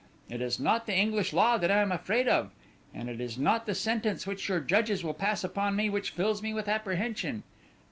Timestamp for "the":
0.87-0.97, 3.67-3.75